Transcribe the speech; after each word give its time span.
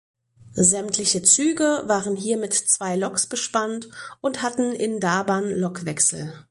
Sämtliche 0.55 1.21
Züge 1.21 1.83
waren 1.85 2.15
hier 2.15 2.37
mit 2.37 2.55
zwei 2.55 2.95
Loks 2.95 3.27
bespannt 3.27 3.87
und 4.19 4.41
hatten 4.41 4.73
in 4.73 4.99
Daban 4.99 5.51
Lokwechsel. 5.51 6.33